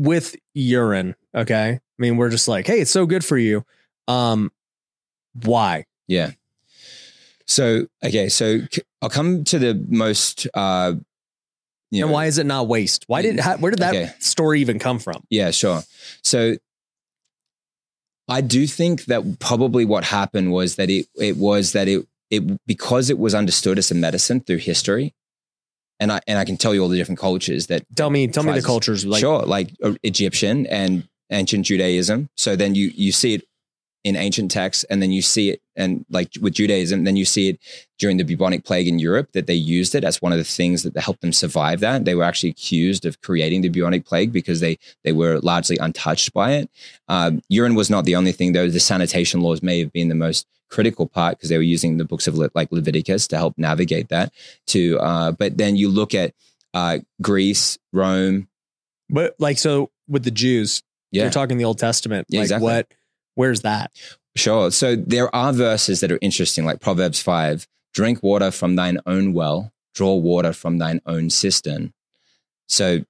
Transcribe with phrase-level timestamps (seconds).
[0.00, 1.72] with urine, okay?
[1.78, 3.64] I mean, we're just like, hey, it's so good for you.
[4.08, 4.50] Um,
[5.44, 5.84] why?
[6.08, 6.30] Yeah.
[7.46, 8.60] So okay, so
[9.02, 10.46] I'll come to the most.
[10.54, 10.94] uh
[11.92, 13.04] you and know, why is it not waste?
[13.08, 14.12] Why did how, where did that Okay.
[14.20, 15.24] story even come from?
[15.28, 15.82] Yeah, sure.
[16.22, 16.54] So
[18.28, 22.64] I do think that probably what happened was that it it was that it it
[22.66, 25.14] because it was understood as a medicine through history,
[26.00, 28.42] and I and I can tell you all the different cultures that Tell me, tell
[28.42, 29.04] me the cultures.
[29.06, 32.28] Like, sure, like uh, Egyptian and ancient Judaism.
[32.36, 33.44] So then you you see it
[34.02, 37.50] in ancient texts, and then you see it, and like with Judaism, then you see
[37.50, 37.60] it
[37.98, 40.84] during the bubonic plague in Europe that they used it as one of the things
[40.84, 41.80] that helped them survive.
[41.80, 45.76] That they were actually accused of creating the bubonic plague because they they were largely
[45.76, 46.70] untouched by it.
[47.08, 48.70] Um, urine was not the only thing, though.
[48.70, 52.04] The sanitation laws may have been the most critical part because they were using the
[52.04, 54.32] books of Le- like Leviticus to help navigate that.
[54.68, 56.34] To uh, but then you look at
[56.74, 58.48] uh, Greece, Rome.
[59.08, 62.26] but like, so with the Jews, Yeah, you're talking the Old Testament.
[62.30, 62.64] Yeah, like, exactly.
[62.64, 62.94] what?
[63.34, 63.90] Where's that?
[64.36, 64.70] Sure.
[64.70, 69.32] So there are verses that are interesting, like Proverbs 5 drink water from thine own
[69.32, 71.92] well, draw water from thine own cistern.
[72.68, 73.00] So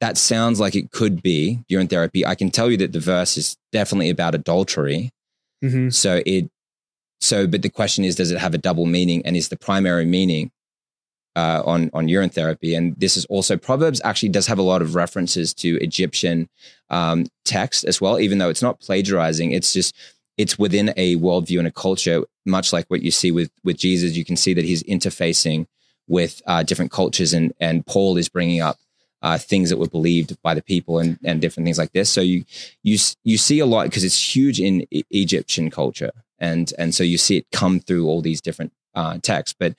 [0.00, 2.26] that sounds like it could be urine therapy.
[2.26, 5.10] I can tell you that the verse is definitely about adultery.
[5.64, 5.90] Mm-hmm.
[5.90, 6.50] So it,
[7.20, 9.24] so, but the question is, does it have a double meaning?
[9.24, 10.50] And is the primary meaning
[11.34, 12.74] uh, on on urine therapy?
[12.74, 16.48] And this is also Proverbs actually does have a lot of references to Egyptian
[16.90, 19.52] um, text as well, even though it's not plagiarizing.
[19.52, 19.94] It's just
[20.36, 24.16] it's within a worldview and a culture, much like what you see with with Jesus.
[24.16, 25.66] You can see that he's interfacing
[26.08, 28.78] with uh, different cultures, and and Paul is bringing up
[29.22, 32.10] uh, things that were believed by the people and and different things like this.
[32.10, 32.44] So you
[32.82, 37.02] you you see a lot because it's huge in E- Egyptian culture, and and so
[37.04, 39.56] you see it come through all these different uh, texts.
[39.58, 39.74] But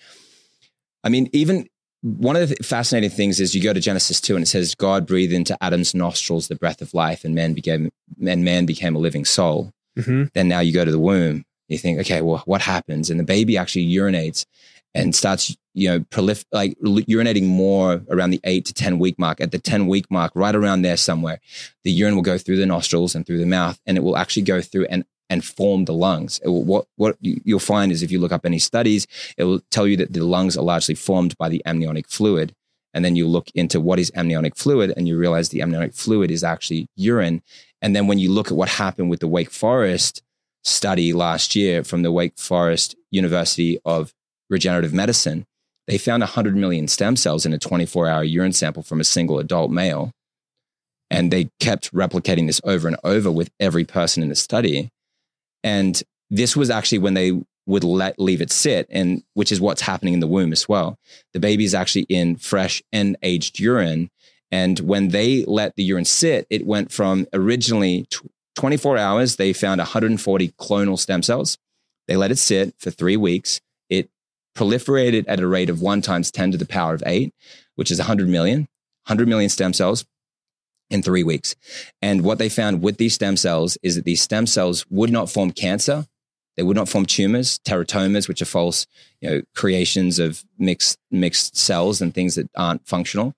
[1.04, 1.68] I mean, even
[2.02, 5.06] one of the fascinating things is you go to Genesis two and it says God
[5.08, 7.92] breathed into Adam's nostrils the breath of life, and man became
[8.26, 10.26] and man became a living soul Mm-hmm.
[10.36, 13.24] then now you go to the womb you think okay well what happens and the
[13.24, 14.46] baby actually urinates
[14.94, 19.42] and starts you know prolif- like urinating more around the 8 to 10 week mark
[19.42, 21.40] at the 10 week mark right around there somewhere
[21.84, 24.44] the urine will go through the nostrils and through the mouth and it will actually
[24.44, 28.20] go through and and form the lungs what what you- you'll find is if you
[28.20, 29.08] look up any studies
[29.38, 32.54] it will tell you that the lungs are largely formed by the amniotic fluid
[32.94, 36.32] and then you look into what is amniotic fluid and you realize the amniotic fluid
[36.32, 37.42] is actually urine
[37.82, 40.22] and then when you look at what happened with the Wake Forest
[40.64, 44.14] study last year from the Wake Forest University of
[44.50, 45.46] Regenerative Medicine,
[45.88, 49.40] they found 100 million stem cells in a 24 hour urine sample from a single
[49.40, 50.12] adult male.
[51.10, 54.90] And they kept replicating this over and over with every person in the study.
[55.64, 59.82] And this was actually when they would let leave it sit, and which is what's
[59.82, 60.98] happening in the womb as well.
[61.34, 64.10] The baby is actually in fresh and aged urine.
[64.52, 69.54] And when they let the urine sit, it went from originally tw- 24 hours, they
[69.54, 71.58] found 140 clonal stem cells.
[72.08, 73.60] They let it sit for three weeks.
[73.90, 74.10] It
[74.56, 77.34] proliferated at a rate of one times 10 to the power of eight,
[77.76, 78.62] which is 100 million,
[79.06, 80.06] 100 million stem cells
[80.90, 81.56] in three weeks.
[82.02, 85.30] And what they found with these stem cells is that these stem cells would not
[85.30, 86.06] form cancer.
[86.56, 88.88] They would not form tumors, teratomas, which are false,
[89.22, 93.36] you know, creations of mixed mixed cells and things that aren't functional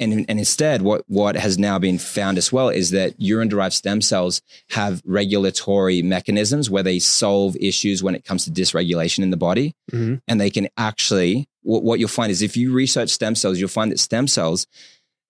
[0.00, 3.74] and, and instead, what, what has now been found as well is that urine derived
[3.74, 9.30] stem cells have regulatory mechanisms where they solve issues when it comes to dysregulation in
[9.30, 9.74] the body.
[9.92, 10.16] Mm-hmm.
[10.26, 13.68] And they can actually, what, what you'll find is if you research stem cells, you'll
[13.68, 14.66] find that stem cells,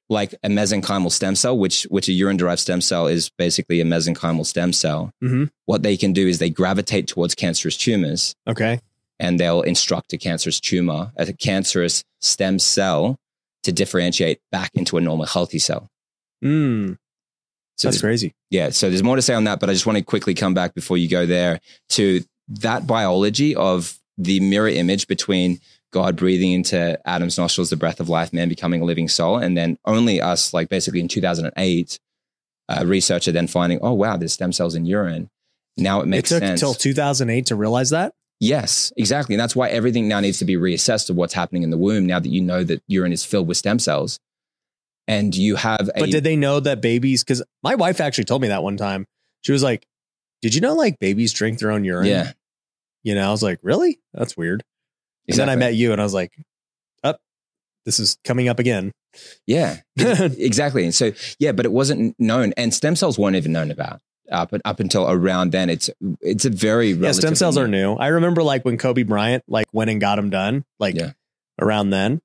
[0.09, 3.85] like a mesenchymal stem cell, which, which a urine derived stem cell is basically a
[3.85, 5.45] mesenchymal stem cell, Mm-hmm.
[5.65, 8.81] what they can do is they gravitate towards cancerous tumors Okay.
[9.19, 13.19] and they'll instruct a cancerous tumor, a cancerous stem cell
[13.65, 15.89] to differentiate back into a normal healthy cell.
[16.45, 16.99] Mm,
[17.77, 18.33] So that's crazy.
[18.51, 20.55] yeah, so there's more to say on that, but I just want to quickly come
[20.55, 21.59] back before you go there
[21.91, 25.61] to that biology of the mirror image between
[25.97, 29.57] God breathing into Adam's nostrils the breath of life, man becoming a living soul, and
[29.57, 31.99] then only us, like basically in 2008,
[32.69, 35.31] a researcher then finding, oh wow, there's stem cells in urine.
[35.79, 36.61] Now it makes it took sense.
[36.61, 38.13] until 2008 to realize that.
[38.41, 39.35] Yes, exactly.
[39.37, 42.05] And that's why everything now needs to be reassessed of what's happening in the womb
[42.05, 44.21] now that you know that urine is filled with stem cells.
[45.09, 47.25] And you have a But did they know that babies?
[47.25, 49.07] Because my wife actually told me that one time.
[49.41, 49.87] She was like,
[50.43, 52.33] "Did you know like babies drink their own urine?" Yeah.
[53.03, 53.99] You know, I was like, "Really?
[54.13, 54.63] That's weird."
[55.29, 56.33] And then I met you, and I was like,
[57.05, 57.21] "Up,
[57.85, 58.93] this is coming up again."
[59.47, 60.85] Yeah, exactly.
[60.85, 64.01] And so, yeah, but it wasn't known, and stem cells weren't even known about
[64.31, 65.71] up up until around then.
[65.71, 65.89] It's
[66.21, 67.95] it's a very yeah, stem cells are new.
[67.95, 71.13] I remember like when Kobe Bryant like went and got them done, like Yeah.
[71.61, 72.21] around then,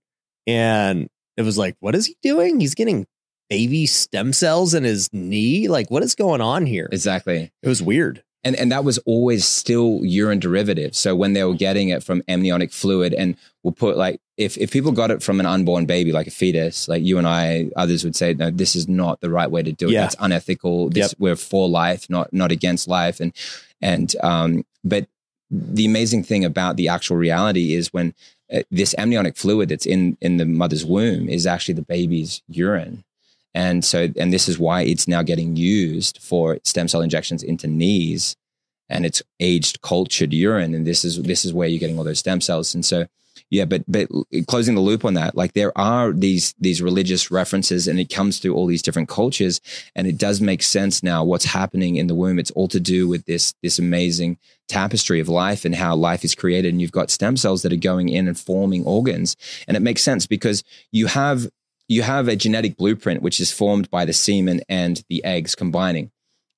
[0.47, 1.07] and
[1.38, 2.59] it was like, "What is he doing?
[2.59, 3.06] He's getting
[3.50, 5.68] baby stem cells in his knee.
[5.68, 6.88] Like, what is going on here?
[6.92, 7.51] exactly.
[7.62, 8.24] It was weird.
[8.43, 10.95] And and that was always still urine derivative.
[10.95, 14.71] So when they were getting it from amniotic fluid, and we'll put like if if
[14.71, 18.03] people got it from an unborn baby, like a fetus, like you and I, others
[18.03, 19.91] would say, no, this is not the right way to do it.
[19.91, 20.01] Yeah.
[20.01, 20.89] That's unethical.
[20.89, 21.19] This Yep.
[21.19, 23.19] we're for life, not not against life.
[23.19, 23.33] And
[23.81, 25.07] and um, but
[25.51, 28.13] the amazing thing about the actual reality is when
[28.51, 33.03] uh, this amniotic fluid that's in in the mother's womb is actually the baby's urine.
[33.53, 37.68] And so, and this is why it's now getting used for stem cell injections into
[37.68, 38.36] knees,
[38.89, 42.19] and it's aged cultured urine, and this is this is where you're getting all those
[42.19, 42.74] stem cells.
[42.74, 43.07] And so,
[43.50, 44.07] yeah, but but
[44.48, 48.39] closing the loop on that, like there are these these religious references, and it comes
[48.39, 49.59] through all these different cultures,
[49.95, 52.39] and it does make sense now what's happening in the womb.
[52.39, 54.38] It's all to do with this this amazing
[54.69, 57.77] tapestry of life and how life is created, and you've got stem cells that are
[57.77, 59.36] going in and forming organs,
[59.68, 60.63] and it makes sense because
[60.94, 61.50] you have
[61.91, 66.09] you have a genetic blueprint which is formed by the semen and the eggs combining.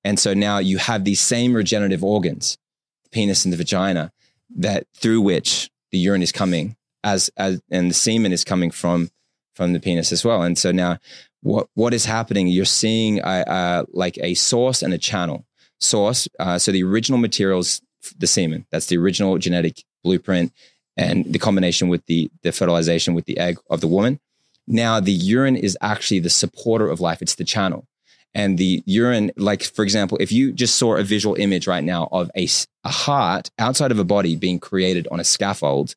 [0.04, 2.56] And so now you have these same regenerative organs,
[3.02, 4.12] the penis and the vagina,
[4.56, 9.10] that through which the urine is coming as as and the semen is coming from
[9.56, 10.42] from the penis as well.
[10.42, 10.98] And so now
[11.40, 12.46] what what is happening?
[12.46, 13.22] You're seeing a,
[13.58, 15.44] uh, like a source and a channel.
[15.80, 17.82] Source, uh, so the original materials,
[18.16, 20.52] the semen, that's the original genetic blueprint,
[20.96, 24.20] and the combination with the the fertilization with the egg of the woman.
[24.66, 27.20] Now the urine is actually the supporter of life.
[27.22, 27.86] It's the channel.
[28.34, 32.08] And the urine, like for example, if you just saw a visual image right now
[32.10, 32.48] of a,
[32.82, 35.94] a heart outside of a body being created on a scaffold,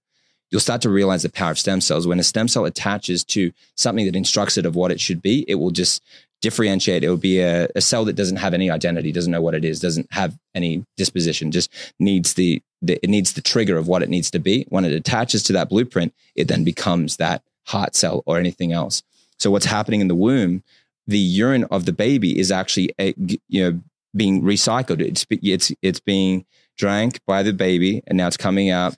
[0.52, 2.08] you'll start to realize the power of stem cells.
[2.08, 5.46] When a stem cell attaches to something that instructs it of what it should be,
[5.48, 6.04] it will just
[6.42, 7.04] differentiate.
[7.04, 9.66] It will be a, a cell that doesn't have any identity, doesn't know what it
[9.66, 14.04] is, doesn't have any disposition, just needs the, the it needs the trigger of what
[14.04, 14.66] it needs to be.
[14.70, 19.04] When it attaches to that blueprint, it then becomes that heart cell or anything else.
[19.40, 20.64] So what's happening in the womb,
[21.06, 23.14] the urine of the baby is actually a,
[23.48, 23.82] you know
[24.16, 25.00] being recycled.
[25.00, 26.46] It's it's it's being
[26.78, 28.96] drank by the baby, and now it's coming out.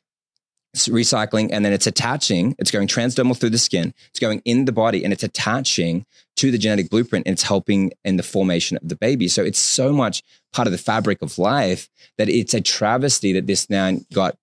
[0.73, 2.55] It's recycling, and then it's attaching.
[2.59, 3.93] It's going transdermal through the skin.
[4.09, 6.05] It's going in the body, and it's attaching
[6.37, 7.25] to the genetic blueprint.
[7.25, 9.27] And it's helping in the formation of the baby.
[9.27, 10.23] So it's so much
[10.53, 14.37] part of the fabric of life that it's a travesty that this now got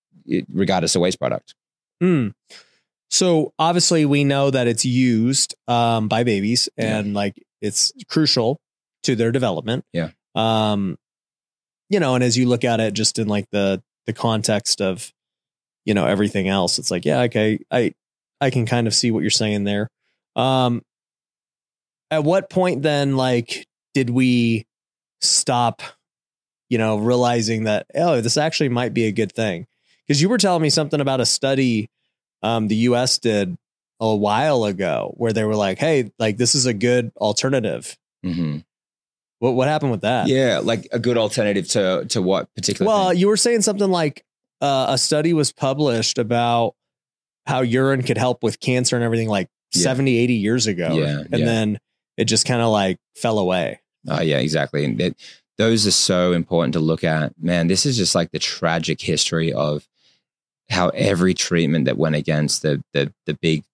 [0.53, 1.55] regarded as a waste product.
[2.01, 2.29] Hmm.
[3.11, 8.61] So obviously we know that it's used um, by babies and like it's crucial
[9.05, 9.85] to their development.
[9.93, 10.11] Yeah.
[10.35, 10.99] Um,
[11.89, 15.13] you know, and as you look at it just in like the the context of,
[15.85, 17.95] you know, everything else, it's like, yeah, okay, I
[18.41, 19.89] I can kind of see what you're saying there.
[20.35, 20.83] Um
[22.11, 24.67] at what point then like did we
[25.21, 25.83] stop,
[26.69, 29.67] you know, realizing that, oh, this actually might be a good thing?
[30.07, 31.89] Because you were telling me something about a study
[32.47, 33.57] um, the US did
[34.01, 37.97] a while ago where they were like, hey, like this is a good alternative.
[38.25, 38.59] Mm-hmm.
[39.39, 40.29] What what happened with that?
[40.29, 42.89] Yeah, like a good alternative to to what particular?
[42.89, 43.19] Well, thing?
[43.19, 44.25] you were saying something like
[44.61, 46.75] uh, a study was published about
[47.47, 49.83] how urine could help with cancer and everything like Yeah.
[49.83, 50.95] 70, 80 years ago.
[50.95, 51.45] Yeah, And yeah.
[51.45, 51.79] then
[52.17, 53.81] it just kind of like fell away.
[54.09, 54.85] Oh yeah, exactly.
[54.85, 55.15] And that,
[55.59, 57.33] those are so important to look at.
[57.41, 59.87] Man, this is just like the tragic history of
[60.69, 63.65] how every treatment that went against the the the big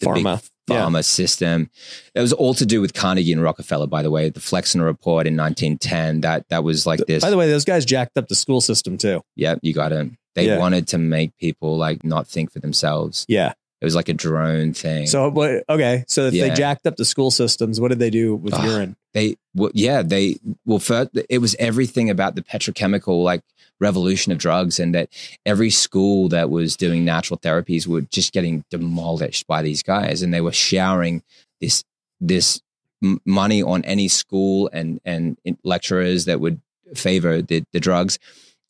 [0.00, 0.40] the Pharma.
[0.66, 1.68] big pharma system.
[2.14, 4.30] It was all to do with Carnegie and Rockefeller, by the way.
[4.30, 6.22] The Flexner report in 1910.
[6.22, 7.22] That that was like this.
[7.22, 9.20] By the way, those guys jacked up the school system too.
[9.36, 10.10] yeah, you got it.
[10.36, 10.58] They Yeah.
[10.58, 13.24] wanted to make people like not think for themselves.
[13.28, 13.52] Yeah.
[13.80, 15.06] It was like a drone thing.
[15.06, 15.24] So
[15.68, 16.04] okay.
[16.06, 18.64] So if they jacked up the school systems, what did they do with Ugh.
[18.64, 18.96] urine?
[19.14, 23.42] They well, yeah they well first it was everything about the petrochemical like
[23.80, 25.08] revolution of drugs and that
[25.46, 30.32] every school that was doing natural therapies were just getting demolished by these guys and
[30.32, 31.22] they were showering
[31.60, 31.82] this
[32.20, 32.60] this
[33.02, 36.60] m- money on any school and and lecturers that would
[36.94, 38.18] favor the, the drugs.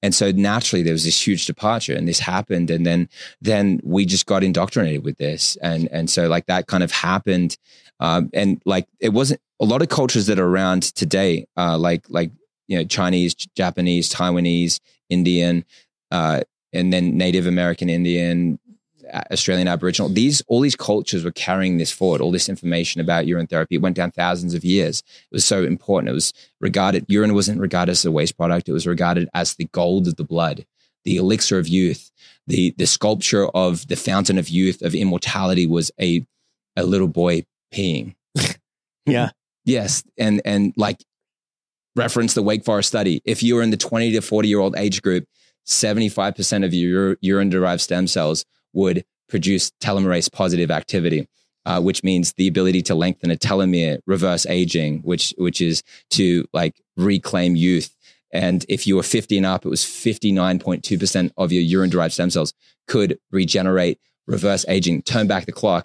[0.03, 3.09] And so naturally there was this huge departure and this happened and then
[3.43, 5.57] then we just got indoctrinated with this.
[5.57, 7.59] And and so like that kind of happened
[8.01, 12.05] um, and like it wasn't a lot of cultures that are around today, uh, like
[12.09, 12.33] like
[12.67, 15.65] you know Chinese, Japanese, Taiwanese, Indian,
[16.11, 16.41] uh,
[16.73, 18.59] and then Native American Indian,
[19.31, 20.09] Australian Aboriginal.
[20.09, 22.21] These all these cultures were carrying this forward.
[22.21, 23.77] All this information about urine therapy.
[23.77, 25.01] It went down thousands of years.
[25.31, 26.11] It was so important.
[26.11, 28.69] It was regarded urine wasn't regarded as a waste product.
[28.69, 30.65] It was regarded as the gold of the blood,
[31.05, 32.11] the elixir of youth,
[32.47, 36.25] the the sculpture of the fountain of youth of immortality was a
[36.77, 38.15] a little boy peeing.
[39.07, 39.31] Yeah.
[39.65, 41.03] Yes, and and like
[41.97, 43.23] reference the Wake Forest study.
[43.25, 45.25] If you are in the 20 to 40 year old age group,
[45.67, 51.27] 75% of your urine derived stem cells would produce telomerase positive activity.
[51.67, 56.45] uh, which means the ability to lengthen a telomere, reverse aging, which which is to
[56.53, 57.95] like reclaim youth.
[58.33, 62.31] And if you were 50 and up, it was 59.2% of your urine derived stem
[62.31, 62.55] cells
[62.87, 65.79] could regenerate, reverse aging, turn back the clock